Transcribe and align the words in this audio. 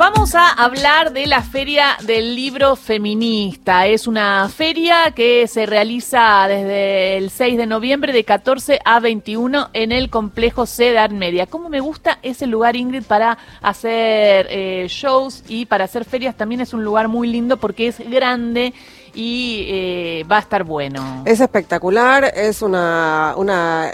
Vamos 0.00 0.34
a 0.34 0.48
hablar 0.48 1.12
de 1.12 1.26
la 1.26 1.42
Feria 1.42 1.98
del 2.02 2.34
Libro 2.34 2.74
Feminista. 2.74 3.86
Es 3.86 4.06
una 4.06 4.48
feria 4.48 5.10
que 5.14 5.46
se 5.46 5.66
realiza 5.66 6.46
desde 6.48 7.18
el 7.18 7.28
6 7.28 7.58
de 7.58 7.66
noviembre 7.66 8.14
de 8.14 8.24
14 8.24 8.80
a 8.82 8.98
21 8.98 9.68
en 9.74 9.92
el 9.92 10.08
complejo 10.08 10.64
Cedar 10.64 11.12
Media. 11.12 11.44
¿Cómo 11.44 11.68
me 11.68 11.80
gusta 11.80 12.18
ese 12.22 12.46
lugar, 12.46 12.76
Ingrid, 12.76 13.02
para 13.02 13.36
hacer 13.60 14.46
eh, 14.48 14.86
shows 14.88 15.44
y 15.48 15.66
para 15.66 15.84
hacer 15.84 16.06
ferias? 16.06 16.34
También 16.34 16.62
es 16.62 16.72
un 16.72 16.82
lugar 16.82 17.08
muy 17.08 17.28
lindo 17.28 17.58
porque 17.58 17.88
es 17.88 17.98
grande 17.98 18.72
y 19.12 19.66
eh, 19.68 20.24
va 20.30 20.38
a 20.38 20.40
estar 20.40 20.64
bueno. 20.64 21.24
Es 21.26 21.40
espectacular, 21.40 22.24
es 22.34 22.62
una, 22.62 23.34
una 23.36 23.92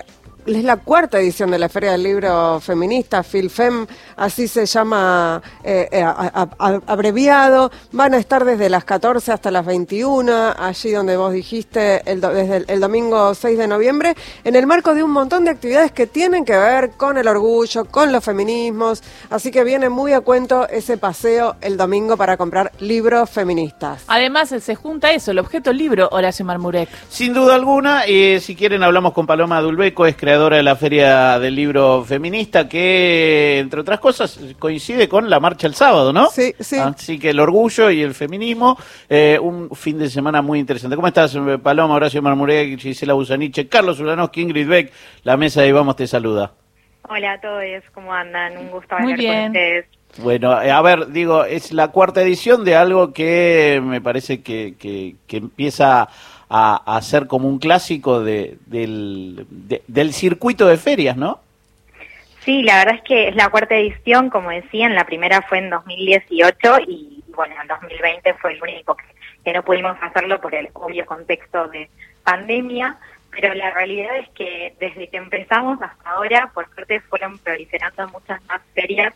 es 0.55 0.65
la 0.65 0.77
cuarta 0.77 1.19
edición 1.19 1.51
de 1.51 1.59
la 1.59 1.69
Feria 1.69 1.93
del 1.93 2.05
Libro 2.05 2.61
Feminista, 2.61 3.23
FilFem, 3.23 3.87
así 4.17 4.47
se 4.47 4.65
llama 4.67 5.43
eh, 5.65 5.89
eh, 5.91 6.05
abreviado. 6.87 7.73
Van 7.93 8.15
a 8.15 8.19
estar 8.19 8.45
desde 8.45 8.69
las 8.69 8.85
14 8.85 9.33
hasta 9.33 9.51
las 9.51 9.67
21, 9.67 10.55
allí 10.57 10.93
donde 10.93 11.17
vos 11.17 11.33
dijiste, 11.33 12.03
el 12.11 12.21
desde 12.21 12.65
el, 12.73 12.81
domingo 12.81 13.35
6 13.35 13.59
de 13.59 13.67
noviembre, 13.67 14.15
en 14.45 14.55
el 14.55 14.67
marco 14.67 14.95
de 14.95 15.03
un 15.03 15.11
montón 15.11 15.45
de 15.45 15.51
actividades 15.51 15.91
que 15.91 16.07
tienen 16.07 16.45
que 16.45 16.57
ver 16.57 16.91
con 16.93 17.19
el 17.19 17.27
orgullo, 17.27 17.85
con 17.87 18.13
los 18.13 18.23
feminismos. 18.23 19.03
Así 19.31 19.51
que 19.51 19.65
viene 19.65 19.89
muy 19.89 20.13
a 20.13 20.21
cuento 20.21 20.69
ese 20.69 20.97
paseo 20.97 21.57
el 21.61 21.77
domingo 21.77 22.17
para 22.17 22.37
comprar 22.37 22.71
libros 22.79 23.31
feministas. 23.31 24.05
Además, 24.07 24.51
se 24.61 24.75
junta 24.75 25.11
eso, 25.11 25.33
el 25.33 25.39
objeto 25.39 25.73
libro, 25.73 26.09
Horacio 26.13 26.45
Marmurek. 26.45 26.89
Sin 27.09 27.35
duda 27.35 27.55
alguna, 27.57 28.07
y 28.07 28.39
si 28.41 28.55
quieren 28.55 28.83
hablamos 28.83 29.13
con 29.13 29.27
Paloma 29.27 29.61
Dulbeco, 29.61 30.07
es 30.07 30.17
creadora 30.17 30.36
de 30.39 30.63
la 30.63 30.77
Feria 30.77 31.39
del 31.39 31.55
Libro 31.55 32.05
Feminista, 32.05 32.69
que, 32.69 33.59
entre 33.59 33.81
otras 33.81 33.99
cosas, 33.99 34.39
coincide 34.59 35.09
con 35.09 35.31
la 35.31 35.41
marcha 35.41 35.67
el 35.67 35.75
sábado, 35.75 36.13
¿no? 36.13 36.27
Sí, 36.29 36.55
sí. 36.61 36.77
Así 36.79 37.19
que 37.19 37.31
el 37.31 37.41
orgullo 37.41 37.91
y 37.91 38.03
el 38.03 38.15
feminismo, 38.15 38.79
eh, 39.09 39.39
un 39.41 39.71
fin 39.71 39.99
de 39.99 40.11
semana 40.11 40.43
muy 40.43 40.59
interesante. 40.59 40.95
¿Cómo 40.95 41.09
estás, 41.09 41.37
Paloma, 41.63 41.95
Horacio 41.95 42.21
Marmurek, 42.21 42.79
Gisela 42.79 43.15
Busaniche, 43.15 43.67
Carlos 43.67 43.99
Ulanowski, 43.99 44.43
Ingrid 44.43 44.69
Beck? 44.69 44.93
La 45.25 45.37
mesa 45.37 45.63
de 45.63 45.73
Vamos 45.73 45.97
te 45.97 46.07
saluda. 46.07 46.53
Hola 47.09 47.33
a 47.33 47.41
todos, 47.41 47.63
¿cómo 47.95 48.13
andan? 48.13 48.59
Un 48.59 48.71
gusto 48.71 48.95
hablar 48.95 49.17
con 49.17 49.47
ustedes. 49.47 49.87
Bueno, 50.19 50.61
eh, 50.63 50.71
a 50.71 50.83
ver, 50.83 51.09
digo, 51.09 51.45
es 51.45 51.73
la 51.73 51.89
cuarta 51.89 52.23
edición 52.23 52.65
de 52.65 52.77
algo 52.77 53.13
que 53.13 53.81
me 53.85 54.01
parece 54.01 54.43
que, 54.43 54.75
que, 54.79 55.17
que 55.27 55.37
empieza 55.39 56.09
a, 56.49 57.01
ser 57.03 57.27
como 57.27 57.49
un 57.49 57.59
clásico 57.59 58.21
de, 58.21 58.57
del, 58.67 59.47
del 59.87 60.13
circuito 60.13 60.67
de 60.67 60.77
ferias, 60.77 61.17
¿no? 61.17 61.41
Sí, 62.45 62.63
la 62.63 62.79
verdad 62.79 62.95
es 62.95 63.03
que 63.03 63.29
es 63.29 63.35
la 63.35 63.49
cuarta 63.49 63.75
edición, 63.75 64.31
como 64.31 64.51
decían, 64.51 64.95
la 64.95 65.05
primera 65.05 65.43
fue 65.43 65.59
en 65.59 65.71
2018 65.71 66.79
y 66.87 67.25
bueno, 67.35 67.55
en 67.61 67.67
2020 67.67 68.35
fue 68.35 68.53
el 68.53 68.63
único 68.63 68.95
que, 68.97 69.05
que 69.45 69.53
no 69.53 69.65
pudimos 69.65 69.97
hacerlo 70.01 70.41
por 70.41 70.55
el 70.55 70.69
obvio 70.73 71.05
contexto 71.07 71.67
de 71.69 71.91
pandemia, 72.23 72.99
pero 73.33 73.53
la 73.55 73.73
realidad 73.73 74.17
es 74.19 74.29
que 74.31 74.75
desde 74.79 75.09
que 75.09 75.17
empezamos 75.17 75.83
hasta 75.83 76.11
ahora, 76.11 76.51
por 76.55 76.73
suerte, 76.73 77.01
fueron 77.01 77.37
proliferando 77.39 78.09
muchas 78.09 78.43
más 78.45 78.61
ferias 78.75 79.13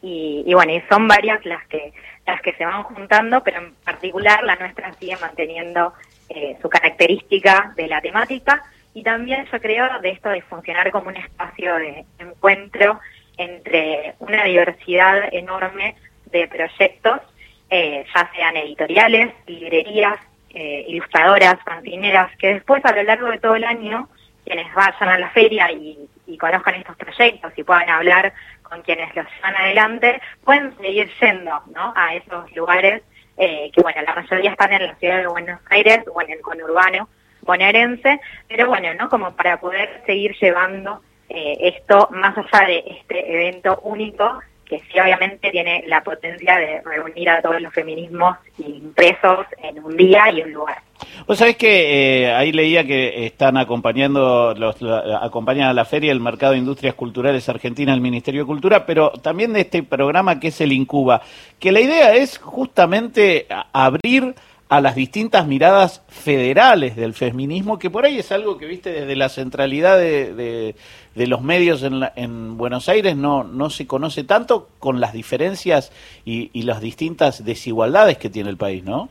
y, 0.00 0.42
y, 0.46 0.54
bueno, 0.54 0.72
y 0.72 0.80
son 0.88 1.06
varias 1.06 1.44
las 1.44 1.66
que 1.66 1.92
las 2.26 2.40
que 2.42 2.54
se 2.54 2.64
van 2.64 2.82
juntando, 2.84 3.42
pero 3.42 3.58
en 3.58 3.74
particular 3.84 4.42
la 4.44 4.56
nuestra 4.56 4.92
sigue 4.94 5.16
manteniendo 5.20 5.92
eh, 6.32 6.56
su 6.62 6.68
característica 6.68 7.72
de 7.74 7.88
la 7.88 8.00
temática 8.00 8.62
y 8.94 9.02
también 9.02 9.46
yo 9.50 9.60
creo 9.60 9.88
de 10.00 10.10
esto 10.10 10.28
de 10.28 10.42
funcionar 10.42 10.90
como 10.92 11.08
un 11.08 11.16
espacio 11.16 11.74
de 11.74 12.04
encuentro 12.20 13.00
entre 13.36 14.14
una 14.20 14.44
diversidad 14.44 15.32
enorme 15.32 15.96
de 16.26 16.46
proyectos, 16.46 17.20
eh, 17.68 18.04
ya 18.14 18.30
sean 18.32 18.56
editoriales, 18.56 19.32
librerías, 19.48 20.20
eh, 20.50 20.84
ilustradoras, 20.86 21.58
fanzineras, 21.64 22.30
que 22.36 22.54
después 22.54 22.84
a 22.84 22.92
lo 22.92 23.02
largo 23.02 23.28
de 23.28 23.38
todo 23.38 23.56
el 23.56 23.64
año, 23.64 24.08
quienes 24.44 24.72
vayan 24.72 25.08
a 25.08 25.18
la 25.18 25.30
feria 25.30 25.72
y, 25.72 25.98
y 26.28 26.38
conozcan 26.38 26.76
estos 26.76 26.96
proyectos 26.96 27.52
y 27.56 27.64
puedan 27.64 27.88
hablar 27.88 28.32
con 28.62 28.82
quienes 28.82 29.12
los 29.16 29.26
llevan 29.34 29.56
adelante, 29.56 30.20
pueden 30.44 30.76
seguir 30.76 31.10
yendo 31.20 31.60
¿no? 31.74 31.92
a 31.96 32.14
esos 32.14 32.54
lugares 32.54 33.02
eh, 33.40 33.70
que 33.74 33.80
bueno, 33.80 34.02
la 34.02 34.14
mayoría 34.14 34.50
están 34.50 34.72
en 34.74 34.86
la 34.86 34.94
ciudad 34.96 35.18
de 35.18 35.26
Buenos 35.26 35.60
Aires 35.70 36.00
o 36.12 36.20
en 36.20 36.30
el 36.30 36.40
conurbano 36.42 37.08
bonaerense, 37.40 38.20
pero 38.46 38.68
bueno, 38.68 38.92
¿no? 38.94 39.08
Como 39.08 39.34
para 39.34 39.58
poder 39.58 40.02
seguir 40.04 40.36
llevando 40.38 41.00
eh, 41.30 41.56
esto 41.60 42.08
más 42.12 42.36
allá 42.36 42.66
de 42.66 42.84
este 42.86 43.32
evento 43.32 43.80
único 43.82 44.40
que 44.70 44.78
sí 44.78 45.00
obviamente 45.00 45.50
tiene 45.50 45.82
la 45.88 46.02
potencia 46.04 46.56
de 46.56 46.80
reunir 46.82 47.28
a 47.28 47.42
todos 47.42 47.60
los 47.60 47.74
feminismos 47.74 48.36
impresos 48.58 49.46
en 49.60 49.82
un 49.82 49.96
día 49.96 50.30
y 50.30 50.42
un 50.42 50.52
lugar. 50.52 50.78
Vos 51.26 51.38
sabés 51.38 51.56
que 51.56 52.22
eh, 52.22 52.32
ahí 52.32 52.52
leía 52.52 52.84
que 52.84 53.26
están 53.26 53.56
acompañando, 53.56 54.54
los, 54.54 54.76
acompañan 55.20 55.68
a 55.68 55.72
la 55.72 55.84
feria 55.84 56.12
el 56.12 56.20
Mercado 56.20 56.52
de 56.52 56.58
Industrias 56.58 56.94
Culturales 56.94 57.48
Argentina, 57.48 57.92
el 57.92 58.00
Ministerio 58.00 58.42
de 58.42 58.46
Cultura, 58.46 58.86
pero 58.86 59.10
también 59.10 59.52
de 59.52 59.62
este 59.62 59.82
programa 59.82 60.38
que 60.38 60.48
es 60.48 60.60
el 60.60 60.72
Incuba, 60.72 61.20
que 61.58 61.72
la 61.72 61.80
idea 61.80 62.14
es 62.14 62.38
justamente 62.38 63.46
abrir 63.72 64.36
a 64.70 64.80
las 64.80 64.94
distintas 64.94 65.48
miradas 65.48 66.04
federales 66.08 66.94
del 66.94 67.12
feminismo, 67.12 67.76
que 67.76 67.90
por 67.90 68.04
ahí 68.04 68.20
es 68.20 68.30
algo 68.30 68.56
que, 68.56 68.66
viste, 68.66 68.92
desde 68.92 69.16
la 69.16 69.28
centralidad 69.28 69.98
de, 69.98 70.74
de, 71.14 71.26
los 71.26 71.42
medios 71.42 71.82
en, 71.82 72.04
en, 72.14 72.56
Buenos 72.56 72.88
Aires 72.88 73.16
no, 73.16 73.42
no 73.42 73.68
se 73.68 73.88
conoce 73.88 74.22
tanto 74.22 74.68
con 74.78 75.00
las 75.00 75.12
diferencias 75.12 75.92
y, 76.24 76.50
y, 76.52 76.62
las 76.62 76.80
distintas 76.80 77.44
desigualdades 77.44 78.16
que 78.16 78.30
tiene 78.30 78.48
el 78.48 78.56
país, 78.56 78.84
¿no? 78.84 79.08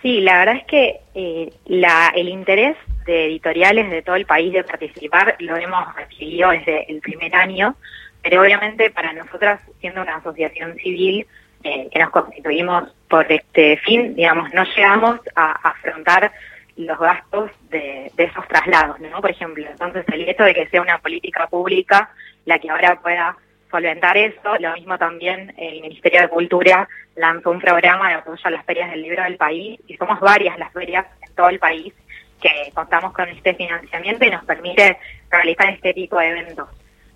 Sí, 0.00 0.22
la 0.22 0.38
verdad 0.38 0.56
es 0.56 0.64
que 0.64 1.00
eh, 1.14 1.52
la, 1.66 2.10
el 2.16 2.30
interés 2.30 2.78
de 3.04 3.26
editoriales 3.26 3.90
de 3.90 4.00
todo 4.00 4.16
el 4.16 4.24
país 4.24 4.50
de 4.50 4.64
participar 4.64 5.36
lo 5.40 5.56
hemos 5.58 5.94
recibido 5.94 6.48
desde 6.50 6.90
el 6.90 7.00
primer 7.00 7.34
año, 7.34 7.76
pero 8.22 8.40
obviamente 8.40 8.88
para 8.88 9.12
nosotras, 9.12 9.60
siendo 9.78 10.00
una 10.00 10.16
asociación 10.16 10.74
civil, 10.76 11.26
eh, 11.62 11.88
que 11.90 11.98
nos 11.98 12.10
constituimos 12.10 12.94
por 13.08 13.30
este 13.30 13.76
fin, 13.78 14.14
digamos, 14.14 14.52
no 14.54 14.64
llegamos 14.64 15.20
a, 15.34 15.52
afrontar 15.70 16.32
los 16.76 16.98
gastos 16.98 17.50
de, 17.70 18.12
esos 18.16 18.46
traslados, 18.48 19.00
¿no? 19.00 19.20
Por 19.20 19.30
ejemplo, 19.30 19.66
entonces 19.68 20.04
el 20.12 20.28
hecho 20.28 20.44
de 20.44 20.54
que 20.54 20.68
sea 20.68 20.82
una 20.82 20.98
política 20.98 21.46
pública 21.46 22.10
la 22.44 22.58
que 22.58 22.70
ahora 22.70 23.00
pueda 23.00 23.36
solventar 23.70 24.16
eso, 24.16 24.56
lo 24.60 24.72
mismo 24.74 24.96
también 24.98 25.52
el 25.56 25.80
Ministerio 25.80 26.22
de 26.22 26.28
Cultura 26.28 26.88
lanzó 27.16 27.50
un 27.50 27.60
programa 27.60 28.08
de 28.08 28.14
apoyo 28.14 28.42
a 28.44 28.50
las 28.50 28.64
ferias 28.64 28.90
del 28.90 29.02
libro 29.02 29.22
del 29.24 29.36
país 29.36 29.80
y 29.86 29.96
somos 29.96 30.20
varias 30.20 30.58
las 30.58 30.72
ferias 30.72 31.06
en 31.26 31.34
todo 31.34 31.48
el 31.48 31.58
país 31.58 31.92
que 32.40 32.70
contamos 32.74 33.12
con 33.12 33.28
este 33.28 33.54
financiamiento 33.54 34.24
y 34.24 34.30
nos 34.30 34.44
permite 34.44 34.98
realizar 35.30 35.70
este 35.70 35.94
tipo 35.94 36.18
de 36.18 36.28
eventos. 36.28 36.68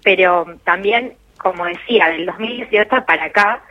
Pero 0.03 0.47
también, 0.65 1.15
como 1.39 1.67
decía, 1.67 2.09
del 2.09 2.27
2018 2.27 3.05
para 3.07 3.25
acá 3.25 3.63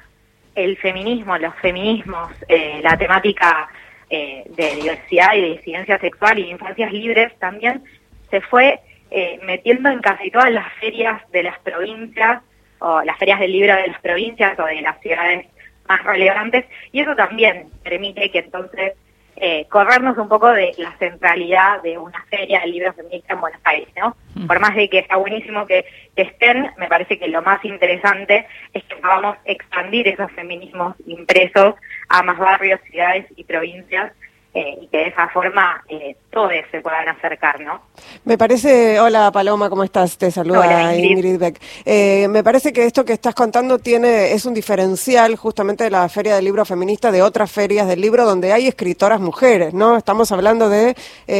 el 0.55 0.77
feminismo, 0.77 1.37
los 1.37 1.55
feminismos, 1.55 2.31
eh, 2.47 2.79
la 2.83 2.97
temática 2.97 3.69
eh, 4.09 4.43
de 4.49 4.75
diversidad 4.75 5.35
y 5.35 5.41
de 5.41 5.49
disidencia 5.57 5.99
sexual 5.99 6.39
y 6.39 6.43
de 6.43 6.49
infancias 6.49 6.91
libres 6.91 7.37
también 7.39 7.83
se 8.29 8.41
fue 8.41 8.79
eh, 9.11 9.39
metiendo 9.43 9.89
en 9.89 9.99
casi 9.99 10.31
todas 10.31 10.51
las 10.51 10.71
ferias 10.73 11.21
de 11.31 11.43
las 11.43 11.59
provincias 11.59 12.41
o 12.79 13.01
las 13.03 13.17
ferias 13.17 13.39
del 13.39 13.51
libro 13.51 13.75
de 13.75 13.87
las 13.87 13.99
provincias 14.01 14.57
o 14.59 14.65
de 14.65 14.81
las 14.81 14.99
ciudades 15.01 15.45
más 15.87 16.03
relevantes 16.03 16.65
y 16.91 17.01
eso 17.01 17.15
también 17.15 17.69
permite 17.83 18.31
que 18.31 18.39
entonces 18.39 18.93
eh, 19.35 19.67
corrernos 19.69 20.17
un 20.17 20.27
poco 20.27 20.51
de 20.51 20.73
la 20.77 20.95
centralidad 20.97 21.81
de 21.81 21.97
una 21.97 22.21
feria 22.25 22.59
del 22.59 22.71
libro 22.71 22.93
feminista 22.93 23.33
en 23.33 23.41
Buenos 23.41 23.61
Aires, 23.63 23.87
¿no? 23.95 24.15
Por 24.47 24.59
más 24.59 24.75
de 24.75 24.89
que 24.89 24.99
está 24.99 25.17
buenísimo 25.17 25.65
que, 25.65 25.85
estén, 26.15 26.69
me 26.77 26.87
parece 26.87 27.17
que 27.17 27.27
lo 27.27 27.41
más 27.41 27.63
interesante 27.63 28.45
es 28.73 28.83
que 28.83 28.95
podamos 28.97 29.37
expandir 29.45 30.07
esos 30.07 30.31
feminismos 30.33 30.95
impresos 31.07 31.75
a 32.09 32.23
más 32.23 32.37
barrios, 32.37 32.79
ciudades 32.89 33.25
y 33.35 33.43
provincias 33.43 34.11
eh, 34.59 34.77
y 34.81 34.87
que 34.87 34.97
de 34.97 35.07
esa 35.07 35.29
forma 35.29 35.81
eh, 35.87 36.17
todos 36.31 36.51
se 36.69 36.81
puedan 36.81 37.07
acercar, 37.07 37.61
¿no? 37.61 37.79
Me 38.25 38.37
parece, 38.37 38.99
hola 38.99 39.31
Paloma, 39.31 39.69
¿cómo 39.69 39.85
estás? 39.85 40.17
Te 40.17 40.31
saluda 40.31 40.93
Ingrid. 40.93 41.39
Beck. 41.39 41.61
Eh, 41.85 42.27
me 42.29 42.43
parece 42.43 42.73
que 42.73 42.83
esto 42.83 43.05
que 43.05 43.13
estás 43.13 43.33
contando 43.33 43.79
tiene 43.79 44.33
es 44.33 44.43
un 44.43 44.53
diferencial 44.53 45.37
justamente 45.37 45.85
de 45.85 45.91
la 45.91 46.09
Feria 46.09 46.35
del 46.35 46.43
Libro 46.43 46.65
Feminista 46.65 47.09
de 47.09 47.21
otras 47.21 47.49
ferias 47.49 47.87
del 47.87 48.01
libro 48.01 48.25
donde 48.25 48.51
hay 48.51 48.67
escritoras 48.67 49.21
mujeres, 49.21 49.73
¿no? 49.73 49.95
Estamos 49.95 50.29
hablando 50.33 50.67
de 50.67 50.93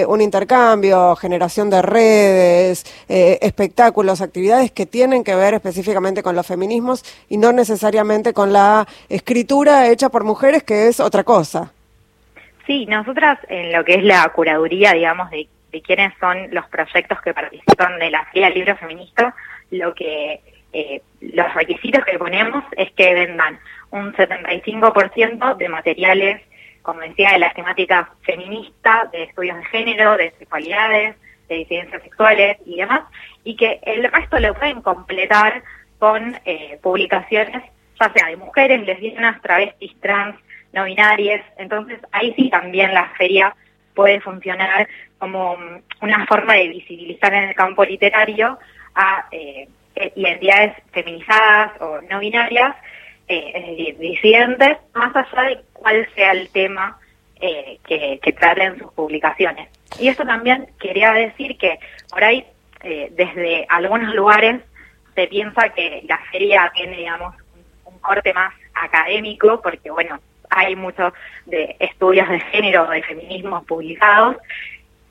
un 0.08 0.22
intercambio, 0.22 1.16
generación 1.18 1.70
de 1.70 1.82
redes, 1.82 2.86
espectáculos, 3.10 4.22
actividades 4.22 4.72
que 4.72 4.86
tienen 4.86 5.26
que 5.26 5.36
ver 5.36 5.56
específicamente 5.56 6.24
con 6.24 6.36
los 6.38 6.48
feminismos 6.48 7.04
y 7.28 7.38
no 7.38 7.52
necesariamente 7.52 8.34
con 8.34 8.54
la 8.54 8.88
escritura 9.10 9.88
hecha 9.90 10.08
por 10.08 10.24
mujeres, 10.24 10.64
que 10.64 10.88
es 10.88 11.02
otra 11.02 11.26
cosa. 11.26 11.74
Sí, 12.70 12.86
nosotras 12.86 13.40
en 13.48 13.72
lo 13.72 13.84
que 13.84 13.96
es 13.96 14.04
la 14.04 14.30
curaduría, 14.30 14.94
digamos, 14.94 15.32
de, 15.32 15.48
quiénes 15.82 16.14
son 16.20 16.50
los 16.52 16.68
proyectos 16.68 17.20
que 17.20 17.34
participan 17.34 17.98
de 17.98 18.12
la 18.12 18.24
Feria 18.26 18.52
Libro 18.52 18.78
Feminista, 18.78 19.34
lo 19.72 19.96
que 19.96 20.40
eh, 20.72 21.02
los 21.20 21.52
requisitos 21.56 22.06
que 22.06 22.20
ponemos 22.20 22.64
es 22.78 22.92
que 22.92 23.16
vendan 23.16 23.60
un 23.90 24.14
75% 24.14 25.58
de 25.58 25.68
materiales, 25.68 26.44
como 26.84 27.00
decía, 27.00 27.32
de 27.32 27.40
las 27.40 27.56
temáticas 27.56 28.08
feministas, 28.22 29.12
de 29.14 29.24
estudios 29.24 29.58
de 29.58 29.66
género, 29.66 30.16
de 30.16 30.30
sexualidades, 30.38 31.16
de 31.48 31.56
disidencias 31.56 32.04
sexuales 32.04 32.58
y 32.68 32.76
demás, 32.76 33.02
y 33.44 33.56
que 33.56 33.80
el 33.82 34.04
resto 34.12 34.38
lo 34.38 34.54
pueden 34.54 34.84
completar 34.84 35.64
con 35.98 36.38
eh, 36.46 36.78
publicaciones, 36.84 37.64
ya 38.00 38.14
sea 38.14 38.28
de 38.28 38.38
mujeres, 38.38 38.86
lesbianas, 38.86 39.42
travestis, 39.42 40.00
trans, 40.00 40.36
no 40.74 40.86
binarias. 40.86 41.42
Entonces, 41.58 42.00
ahí 42.12 42.34
sí 42.36 42.50
también 42.50 42.94
la 42.94 43.10
feria 43.18 43.56
puede 43.94 44.22
funcionar 44.22 44.88
como 45.18 45.58
mm, 45.58 45.82
una 46.02 46.26
forma 46.26 46.54
de 46.54 46.70
visibilizar 46.70 47.34
en 47.34 47.50
el 47.50 47.56
campo 47.56 47.84
literario 47.84 48.58
a 48.96 49.26
eh, 49.32 49.68
eh, 49.96 50.14
identidades 50.16 50.76
feminizadas 50.92 51.72
o 51.82 52.02
no 52.10 52.20
binarias, 52.20 52.76
eh, 53.28 53.88
es 53.90 54.00
disidentes, 54.00 54.78
más 54.94 55.16
allá 55.16 55.50
de 55.50 55.60
cuál 55.74 56.08
sea 56.16 56.32
el 56.32 56.50
tema 56.50 56.98
que, 57.40 58.20
que 58.22 58.34
traten 58.34 58.78
sus 58.80 58.92
publicaciones. 58.92 59.70
Y 59.98 60.10
eso 60.10 60.26
también 60.26 60.68
quería 60.80 61.14
decir 61.14 61.58
que 61.58 61.80
por 62.10 62.22
ahí, 62.22 62.46
desde 62.82 63.66
algunos 63.70 64.14
lugares, 64.14 64.62
se 65.16 65.28
piensa 65.28 65.70
que 65.70 66.04
la 66.08 66.18
feria 66.32 66.70
tiene, 66.76 66.98
digamos, 66.98 67.34
corte 68.00 68.34
más 68.34 68.54
académico, 68.74 69.62
porque, 69.62 69.90
bueno, 69.90 70.20
hay 70.50 70.76
muchos 70.76 71.14
de 71.46 71.76
estudios 71.80 72.28
de 72.30 72.40
género, 72.40 72.88
de 72.88 73.04
feminismo 73.04 73.64
publicados, 73.64 74.38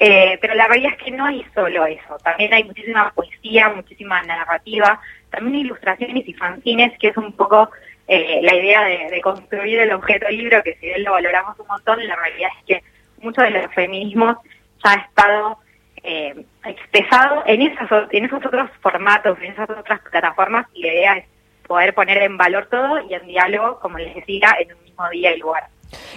eh, 0.01 0.39
pero 0.41 0.55
la 0.55 0.69
realidad 0.69 0.93
es 0.97 1.05
que 1.05 1.11
no 1.11 1.27
hay 1.27 1.45
solo 1.55 1.85
eso, 1.87 2.19
también 2.23 2.53
hay 2.53 2.65
muchísima 2.65 3.11
poesía, 3.13 3.69
muchísima 3.71 4.23
narrativa, 4.23 5.01
también 5.31 5.67
ilustraciones 5.67 6.27
y 6.29 6.35
fanzines, 6.35 6.97
que 6.99 7.09
es 7.09 7.17
un 7.17 7.33
poco 7.33 7.71
eh, 8.07 8.41
la 8.43 8.55
idea 8.55 8.85
de, 8.85 9.21
construir 9.21 9.81
el 9.81 9.93
objeto 9.93 10.29
libro, 10.29 10.63
que 10.63 10.75
si 10.75 10.87
bien 10.87 11.03
lo 11.03 11.13
valoramos 11.13 11.59
un 11.59 11.67
montón, 11.67 12.07
la 12.07 12.17
realidad 12.17 12.51
es 12.61 12.65
que 12.65 12.85
muchos 13.21 13.45
de 13.45 13.51
los 13.51 13.75
feminismos 13.75 14.37
ya 14.85 14.93
ha 14.93 14.95
estado 14.95 15.59
eh, 16.05 16.45
expresado 16.65 17.43
en, 17.47 17.63
esas, 17.63 17.91
en 18.13 18.25
esos 18.25 18.45
otros 18.47 18.71
formatos, 18.81 19.37
en 19.41 19.53
esas 19.53 19.69
otras 19.69 20.01
plataformas, 20.01 20.67
y 20.75 20.83
la 20.83 20.93
idea 20.93 21.17
es 21.19 21.25
poder 21.69 21.95
poner 21.95 22.23
en 22.23 22.37
valor 22.37 22.67
todo 22.69 22.99
y 23.09 23.15
en 23.15 23.27
diálogo, 23.29 23.79
como 23.79 23.99
les 23.99 24.15
decía, 24.15 24.57
en 24.59 24.75
un 24.75 24.83
mismo 24.83 25.09
día 25.11 25.37
y 25.37 25.39
lugar. 25.39 25.69